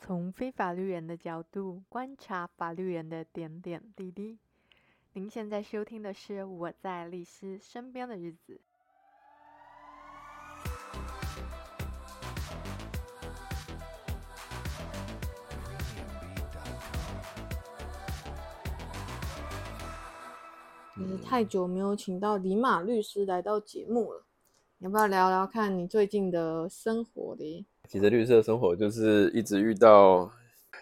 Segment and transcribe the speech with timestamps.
[0.00, 4.38] 从非法律人的角度观察法律人的点点滴滴。
[5.12, 8.54] 您现在收听的是《我在律师身边的日子》。
[21.00, 24.24] 嗯，太久没有请到李马律师来到节目了，
[24.80, 27.66] 要不要聊聊看你最近的生活的？
[27.88, 30.30] 其实律师的生活就是一直遇到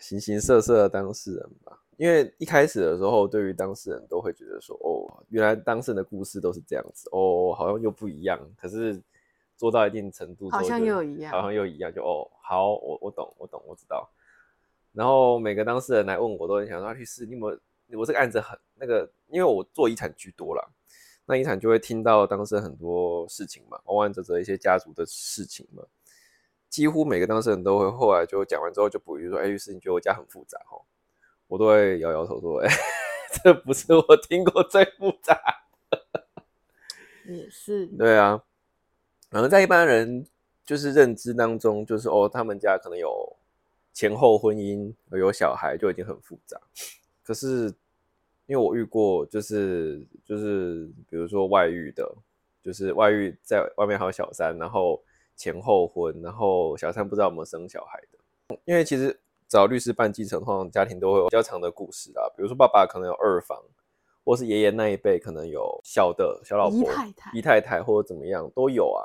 [0.01, 1.81] 形形色色的当事人吧。
[1.97, 8.39] 因为一开始的时候，对于当事人都会觉得说，哦，原来当事人的故事都是这样子，哦，好像又不一样。
[8.59, 9.01] 可是
[9.57, 14.07] 做到一定程度，好像又一样，好像又一样，就哦，好，我我懂，我懂，我知道。
[14.93, 17.51] 然后每个当事人来问我，都很想说，律师，你有没
[17.87, 20.63] 有，我这个案子很那个，因为我做遗产居多啦，
[21.27, 25.83] 那遗产就会听到当事人很多事情嘛，完完整整一些家族的事情嘛。
[26.69, 30.83] 几乎每个当事人都会后来就讲完之后就补一句说：“哎，律师，你觉得我家很复杂哦？”
[31.49, 32.69] 我都会摇摇头说：“哎，
[33.33, 35.41] 这不是我听过最复杂
[35.91, 36.27] 的。”
[37.33, 37.87] 也是。
[37.87, 38.43] 对啊，
[39.31, 40.27] 可能在一般人
[40.65, 43.37] 就是认知当中，就是哦，他们家可能有
[43.93, 46.61] 前后婚姻，有小孩就已经很复杂。
[47.25, 47.73] 可是
[48.47, 52.11] 因为我遇过，就是就是比如说外遇的，
[52.63, 55.01] 就是外遇在外面还有小三，然后。
[55.39, 59.15] 前后婚，然后小三不知道有没有生小孩的，因为其实
[59.47, 62.25] 找律师办继承，通常家庭都会有比较长的故事啊。
[62.35, 63.63] 比如说爸爸可能有二房，
[64.25, 69.05] 或是爷爷那一辈可能有小的小老婆、姨太太、姨太太或者怎么样都有啊。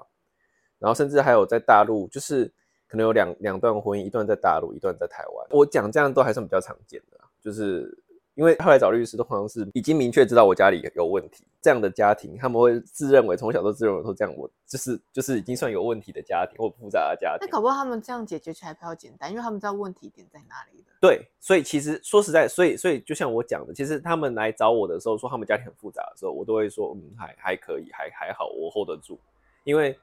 [0.80, 2.50] 然后甚至还有在大陆，就是
[2.88, 5.48] 可能有两两段婚姻，一段在大陆，一段在台湾。
[5.50, 8.01] 我讲这样都还算比较常见的，就是。
[8.42, 17.46] 因为后来找律师都好像是已经明确知道我家里有问题，这样的家庭他们会自认为从小都自认为说这样我就是就是已经算有问题的家庭或复杂的家庭。
[17.46, 20.86] 那搞不好他们这样解决起来比较简单，因为他们知道问题点在哪里的。
[21.00, 29.20] 对，所以其实说实在，所以所以就像我讲的，其实他们来找我的时候说他们家庭很复杂的时候，我都会说嗯还还可以，还还好，我 hold 得住。
[29.66, 29.96] 因为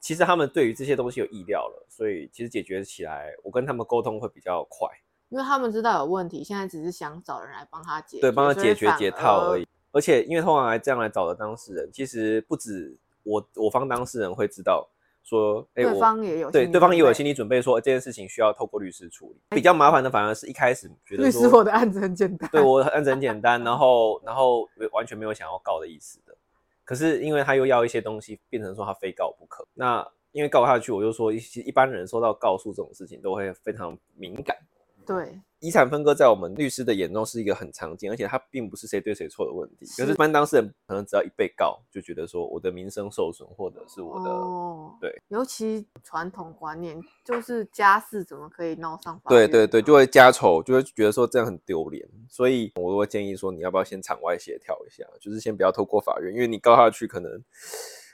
[0.00, 4.88] 其实他们对于这些东西有意料了，所以其实解决起来我跟他们沟通会比较快。
[5.30, 9.66] 因为他们知道有问题，现在只是想找人来帮他解决，对，帮他解决解套而已。
[9.92, 14.88] 而且，因为通常来这样来找的当事人，其实不止我，我方当事人会知道
[15.24, 19.40] 说，哎，对方也有对，对方也有心理准备，说这件事情需要透过律师处理。
[19.50, 26.36] 比较麻烦的反而是一开始觉得律师我的案子很简单，对，我的案子很简单，然后然后完全没有想要告的意思的。
[26.84, 29.64] 可是因为他又要一些东西，变成说他非告不可。
[29.74, 34.56] 那因为告下去，我就说一一般人收到告诉这种事情都会非常敏感。
[35.10, 39.84] 对，遗产分割在我们律师的眼中是一个很常见，而且它并不是谁对谁错的问题。
[39.96, 45.12] 可是，一般当事人可能只要一被告，就觉得说我的名声受损，或者是我的、哦、对。
[45.26, 49.50] 尤其传统观念就是家事怎么可以闹上法院？
[49.50, 52.08] 对对对，就会家丑，就会觉得说这样很丢脸。
[52.28, 57.42] 所以，我都会建议说，你要不要先场外协调一下，就是先不要透过法院，因为你告下去，可能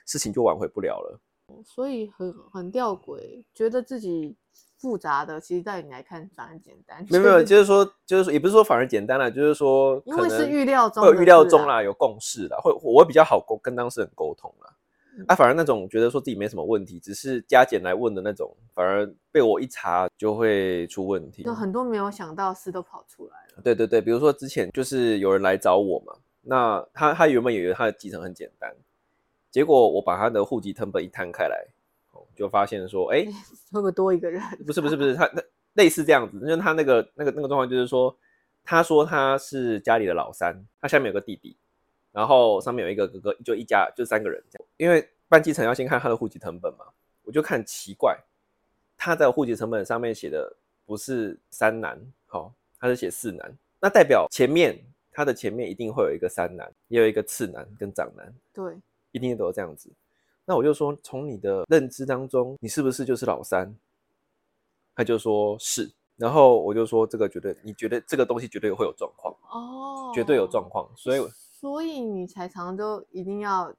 [0.06, 1.20] 事情就挽回不了了。
[1.62, 4.34] 所以很很吊诡，觉得自己。
[4.78, 7.04] 复杂的，其实在你来看反而简单。
[7.10, 14.72] 没有没有，就是说，就是说，也不是说反而简单了，就是说，因为是预料中，预料中啦，有共识啦，会我会比较好沟跟当事人沟通啦。
[15.18, 21.42] 嗯、啊，反而那种觉得说自己没什么问题，只是加减来问的那种，反而被我一查就会出问题。
[21.42, 23.62] 就很多没有想到的事都跑出来了。
[23.64, 28.70] 对对对，比如说之前就是有人来找我嘛，那他他原本以为他的继承很简单，
[29.50, 31.66] 结果我把他的户籍成本一摊开来。
[32.34, 33.26] 就发现说，哎、欸，
[33.72, 34.42] 会不会多一个人？
[34.66, 35.42] 不是不是不是，他那
[35.74, 38.16] 类似这样子，因为他那个那个那个状况就是说，
[38.64, 41.56] 他说他是家里的老三，他下面有个弟弟，
[42.12, 44.68] 然后上面有一个哥哥，就一家就三个人这样。
[44.76, 46.84] 因为办继承要先看他的户籍成本嘛，
[47.24, 48.18] 我就看奇怪，
[48.96, 50.54] 他在户籍成本上面写的
[50.84, 54.78] 不是三男，好，他是写四男，那代表前面
[55.12, 58.74] 他的前面一定会有一个三男，也有一个次男跟长男，对，
[59.12, 59.90] 一定都有这样子。
[60.48, 63.74] 那我就说，从你的认知当中，你是不是就是老三？
[64.94, 71.28] 他就说是，然后我就说这个绝对，你觉得这个东西绝对会有状况哦，绝对有状况，所以
[71.60, 73.74] 所以你才常常都一定要，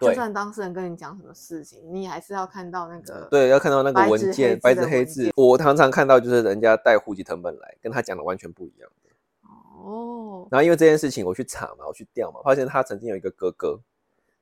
[0.00, 5.30] 就算当事人跟你讲什么事情，你还是要看到那个对，要看到那个文件，白纸黑字。
[5.36, 9.10] 我常常看到就是人家带户籍成本来，跟他讲的完全不一样的
[9.52, 10.48] 哦。
[10.50, 13.78] 然后因为这件事情，我去查嘛，我去调嘛，发现他曾经有一个哥哥。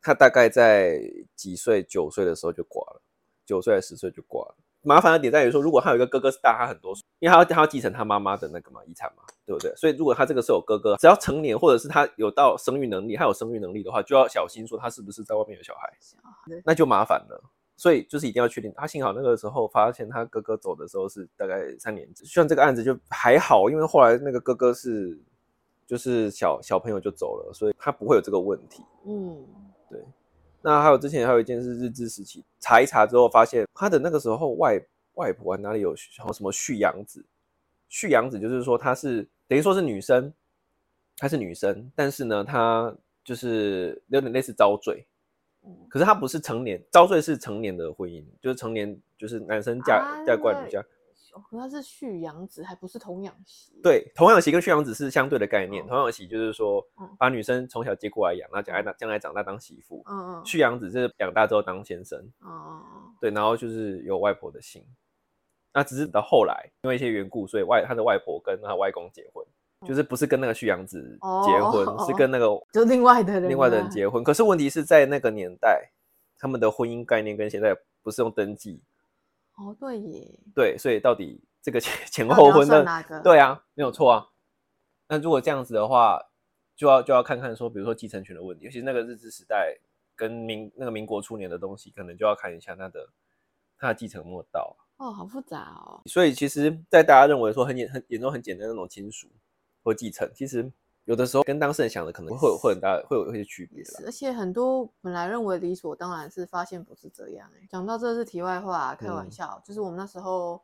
[0.06, 1.00] 他大概在
[1.34, 1.82] 几岁？
[1.82, 3.02] 九岁的时候就挂了，
[3.44, 4.54] 九岁还是十岁就挂了。
[4.82, 9.74] 麻烦的点在于说，如果他有一个哥哥是大他很多岁，因为他要他要继承他妈妈的那个嘛遗产嘛，对不对？
[9.74, 15.92] 所以如果他这个是有哥哥，只要成年或者是他有到生育能力，他有生育能力的话，就要小心说他是不是在外面有小孩，
[16.64, 17.42] 那就麻烦了。
[17.76, 18.72] 所以就是一定要确定。
[18.76, 25.18] 他幸好那个时候发现他哥哥走的时候是大概三年级，像这个案子就还好，因为后来那个哥哥是
[25.84, 28.84] 就是小小朋友就走了，所以他不会有这个问题。
[29.04, 29.44] 嗯，
[29.90, 30.00] 对。
[30.62, 34.80] 那还有之前还有一件事，日治时期查一查之后发现他的那个时候外
[35.14, 37.24] 外婆哪里有什么续养子？
[37.88, 40.32] 续养子就是说她是等于说是女生，
[41.16, 42.92] 她是女生，但是呢她
[43.24, 45.06] 就是有点类似遭罪。
[45.88, 50.84] 可是她不是成年，遭罪是成年的婚姻，就是成年，就是男生嫁、啊、嫁过女家。
[51.40, 53.72] 可他是续养子，还不是童养媳。
[53.82, 55.86] 对，童养媳跟续养子是相对的概念。
[55.86, 56.84] 童养媳就是说，
[57.18, 60.02] 把女生从小接过来养，然后将来将来长大当媳妇。
[60.06, 60.46] 嗯嗯。
[60.46, 62.18] 续养子是养大之后当先生。
[62.40, 62.80] 哦。
[63.20, 64.84] 对，然后就是有外婆的姓。
[65.72, 69.44] 那只是到后来，因为一些缘故，所以外他的外婆跟他外公结婚。
[69.86, 74.24] 就是不是跟那个续养子结婚，哦、是跟那个就另外的人，另外的人结婚。
[74.24, 75.90] 可是问题是在那个年代，
[76.38, 78.80] 他们的婚姻概念跟现在不是用登记。
[79.56, 80.40] 哦，对耶。
[80.54, 82.84] 对，所以到底这个前 前后婚的，
[83.22, 84.26] 对啊，没有错啊。
[85.08, 86.18] 那如果这样子的话，
[86.74, 89.76] 就要就要看看说，比如说继承权的问题，尤其是那个日治时代
[90.14, 93.08] 跟民那个民国初年的东西，可能就要看一下他的
[93.78, 94.76] 他的继承有没有到。
[94.98, 96.00] 哦，好复杂哦。
[96.06, 99.28] 所以其实，在大家认为说很简很眼中很简单的那种亲属。
[99.84, 100.68] 或继承，其实
[101.06, 103.82] 有的时候跟当事人想的可能会有会很大，会有一些区别。
[104.04, 107.48] 而且很多本来认为理所当然，是发现不是这样。
[107.56, 110.60] 哎，讲到这是题外话，开玩笑，嗯、就是我们那时候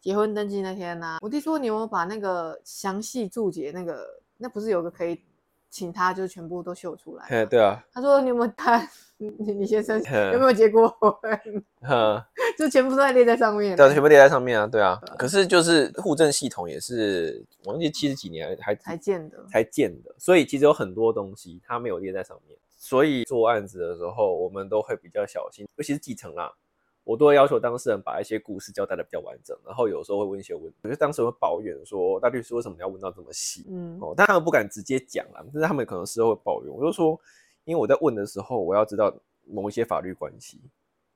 [0.00, 4.06] 结婚登记那天呢、啊，我弟说你有没有把那个详细注解那个，
[4.36, 5.20] 那不是有个可以。
[5.76, 7.44] 请他就全部都秀出来。
[7.44, 7.84] 对啊。
[7.92, 8.82] 他说：“你有没有他？
[9.18, 10.02] 你你先生
[10.32, 11.20] 有没有结过婚？
[12.56, 13.76] 就全部都在列在上面。
[13.76, 14.66] 对，全部列在上面啊。
[14.66, 14.98] 对啊。
[15.18, 20.14] 可是就是户政系统也是，我忘记七十几年还才建的，才建的。
[20.16, 22.56] 所以其实有很多东西它没有列在上面。
[22.78, 26.50] 所以做案子的时候，我们都会比较小心，尤其是继承啊。
[27.06, 30.76] 我都会要求当事人把一些故事交代的比较完整，然后有时候会问一些问题。
[30.82, 36.74] 有些当事人会抱怨说：“大律师为什么你要问到这么细？”嗯，哦，但他们不敢直接讲啊，但是他们可能事后会抱怨。
[36.74, 37.16] 我就说，
[37.62, 39.16] 因为我在问的时候，我要知道
[39.46, 40.60] 某一些法律关系，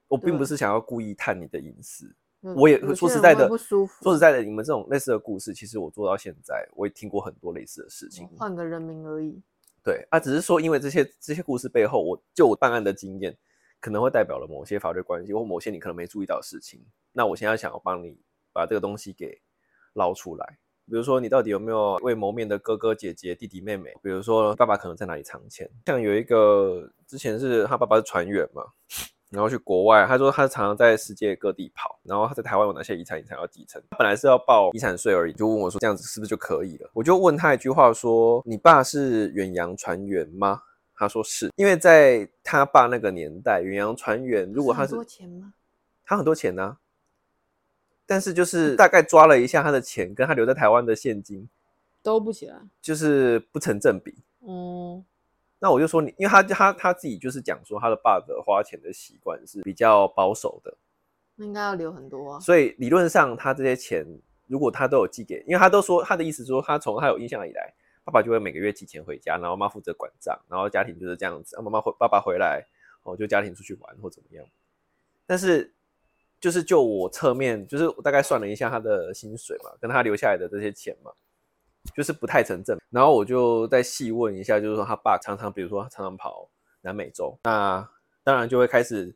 [0.06, 2.08] 我并不是想要故意探你的隐私。
[2.54, 8.28] 我也说实在的，不舒服说实在的，你们这种类似的故事，其实我做到现在，我也听过很多类似的事情。
[8.38, 9.42] 换个人名而已。
[9.82, 13.36] 对啊，只是说因为这些这些故事背后，我就我办案的经验。
[13.80, 16.80] 可能会代表了某些法律关系，或某些你可能没注意到的事情。
[17.12, 18.16] 那我现在想要帮你
[18.52, 19.40] 把这个东西给
[19.94, 20.58] 捞出来。
[20.86, 23.92] 比如说，你到底有没有未谋面的哥哥姐姐、弟弟妹妹？
[24.02, 25.70] 比如说，爸爸可能在哪里藏钱？
[25.86, 28.64] 像有一个之前是他爸爸是船员嘛，
[29.30, 33.80] 然后去国外，他说他常常在世界各地跑，然后他在台湾有哪些遗产遗产要继承？
[33.90, 36.90] 他本来是要报遗产税而已，就问我说这样子是不是就可以了？
[36.92, 40.60] 我就问他一句话说：你爸是远洋船员吗？
[41.00, 45.54] 他说是因为在他爸那个年代，远洋船员如果他是，很多钱吗？
[46.04, 46.78] 他很多钱呢、啊，
[48.04, 51.48] 但是就是大概抓了一下他的钱，跟他留在台湾的现金
[52.02, 54.14] 都不起来，就是不成正比。
[54.46, 55.02] 嗯，
[55.58, 60.76] 那我就说你，因为他他他自己就是讲说，他的爸的花钱的习惯是比较保守的，
[61.34, 62.40] 那应该要留很多啊。
[62.40, 64.06] 所以理论上，他这些钱
[64.46, 67.72] 如果他都有寄给，因为他都说他的意思说，他从他有印象以来。
[68.10, 71.56] 爸爸就会每个月寄钱回家，然后妈负责管账，然后家庭就是这样子。
[71.62, 72.66] 妈妈回，爸爸回来，
[73.04, 74.44] 哦，就家庭出去玩或怎么样。
[75.26, 75.72] 但是，
[76.40, 81.12] 就是就我侧面，就是我大概算了一下他的薪水嘛，跟他留下来的这些钱嘛，
[81.94, 82.76] 就是不太成正。
[82.90, 87.88] 然后我就再细问一下，就是说他爸常常，比如说他常常跑南美洲，那
[88.24, 89.14] 当然就会开始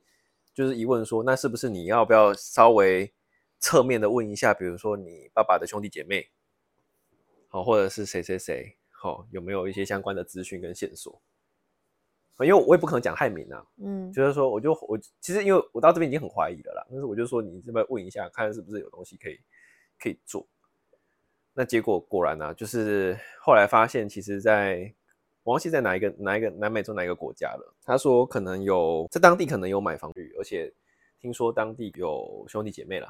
[0.55, 3.13] 就是疑问说，那是不是你要不要稍微
[3.59, 6.31] 侧面的问一下，比如说你爸爸的兄弟姐妹？
[7.51, 11.21] 哦，或者是谁谁谁，好，有没有一些相关的资讯跟线索？
[12.39, 19.39] 因为我也不可能讲太明啊，嗯，就是说，我就我其实因为我到这边已经很怀疑了啦，但是我就说你这边问一下，看是不是有东西可以
[20.01, 20.47] 可以做。
[21.53, 24.91] 那结果果然呢、啊，就是后来发现，其实在
[25.43, 27.75] 我忘记在哪一个哪一个南美洲哪一个国家了。
[27.85, 30.73] 他说可能有在当地可能有买房率，而且
[31.21, 33.09] 听说当地有兄弟姐妹了，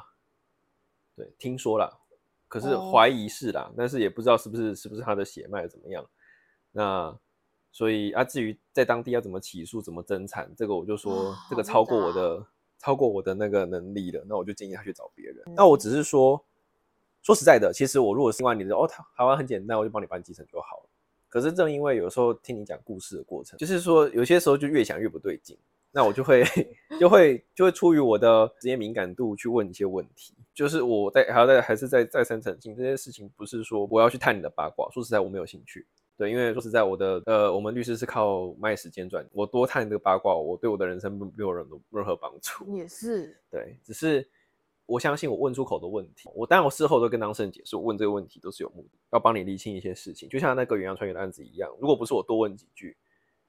[1.14, 2.00] 对，听说了。
[2.54, 6.06] 可是怀疑是啦，哦，但是也不知道是不是是不是他的血脉怎么样。
[6.70, 7.12] 那
[7.72, 12.46] 所以啊，至于在当地要怎么起诉、怎么争产，这个我就说这个超过我的、哦、
[12.78, 14.24] 超过我的那个能力了。
[14.28, 15.42] 那我就建议他去找别人。
[15.46, 16.40] 嗯、那我只是说
[17.22, 20.88] 说实在的，其实我如果是问你的哦，台台湾很简单，我就帮你办继承就好了。
[21.28, 25.58] 可是正因为有时候听你讲故事的过程，就是说有些时候就越想越不对劲。
[25.90, 26.44] 那我就会
[27.00, 34.88] 就会就会出于我的职业敏感度去问一些问题，就是我在还要在还是在再三澄清这件事情，不是说我要去探你的八卦。
[34.92, 35.86] 说实在，我没有兴趣。
[36.16, 42.72] 对，因为说实在，我的呃，我们律师是靠卖时间赚，我多探这个八卦，我对我的人生没有任何任何帮助。
[42.72, 44.24] 也是，对，只是
[44.86, 52.96] 我相信我问出口的问题，我当然我事后都跟当事人解释，我问这个问题都是有目的，要帮你厘清一些事情，就像那个远洋船员的案子一样，如果不是我多问几句，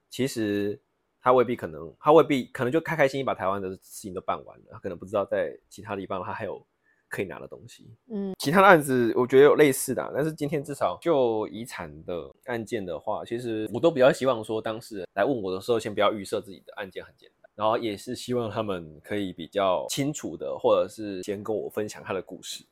[0.10, 0.82] 其实
[1.22, 6.66] 他未必可能，他未必可能就开开心心把台湾的事情都办完了，他可能不知道在其他地方他还有。
[7.08, 22.66] 可以拿的东西，嗯，其他的案子我觉得有类似的啊，但是今天至少就遗产的案件的话，其实我都比较希望说，当事人来问我的时候，先不要预设自己的案件很简单，然后也是希望他们可以比较清楚的，或者是先跟我分享他的故事。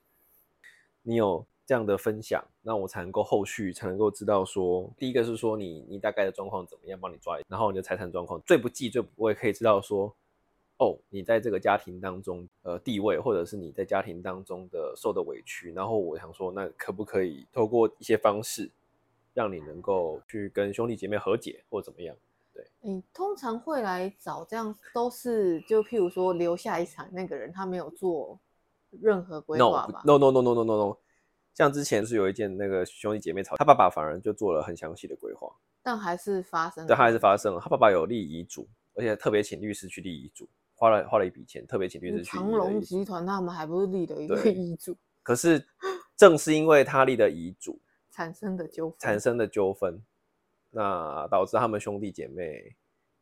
[1.04, 10.14] 你有这样的分享，那我才能够后续才能够知道说，第一个是说你你大概的状况怎么样，帮你抓，然后你的财产状况最不济最我也可以知道说。
[10.80, 18.70] 哦，你在这个家庭当中，呃，地位，或者是你在家庭当中的受的委屈，然后我想说，那可不可以透过一些方式，
[19.34, 22.16] 让你能够去跟兄弟姐妹和解，或者怎么样？
[22.54, 28.40] 对，你通常会来找这样，都是就譬如说留下遗产那个人，他没有做
[28.90, 30.98] 任何规划吧？No no no no no no no，
[31.54, 40.48] 像之前是有一件那个兄弟姐妹吵，他爸爸反而就做了很详细的规划，但还是发生了，对，还是发生了，他爸爸有立遗嘱，而且特别请律师去立遗嘱。
[40.84, 42.32] 花了花了一笔钱，特别请律师去。
[42.32, 44.94] 长隆集团他们还不是立了一个遗嘱？
[45.24, 45.66] 可是
[46.18, 47.80] 正是因为他立的遗嘱
[48.12, 50.04] 产生的纠纷，产生的纠纷，
[50.72, 52.76] 那导致他们兄弟姐妹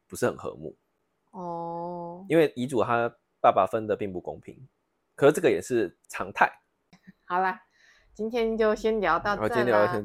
[0.07, 0.75] 不是很和睦。
[1.33, 3.07] 哦，因为遗嘱他
[3.39, 4.57] 爸爸分的并不公平，
[5.13, 6.51] 可是这个也是常态。
[7.25, 7.61] 好啦，
[8.11, 10.03] 今天就先聊到这啦。